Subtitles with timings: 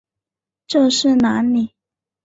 [0.65, 1.73] 这是哪里？